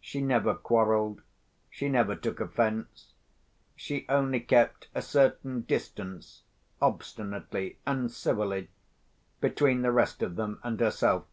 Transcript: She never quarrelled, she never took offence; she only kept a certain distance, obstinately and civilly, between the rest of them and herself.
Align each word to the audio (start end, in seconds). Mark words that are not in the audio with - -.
She 0.00 0.20
never 0.20 0.54
quarrelled, 0.54 1.20
she 1.68 1.88
never 1.88 2.14
took 2.14 2.38
offence; 2.38 3.12
she 3.74 4.06
only 4.08 4.38
kept 4.38 4.86
a 4.94 5.02
certain 5.02 5.62
distance, 5.62 6.44
obstinately 6.80 7.80
and 7.84 8.08
civilly, 8.08 8.68
between 9.40 9.82
the 9.82 9.90
rest 9.90 10.22
of 10.22 10.36
them 10.36 10.60
and 10.62 10.78
herself. 10.78 11.24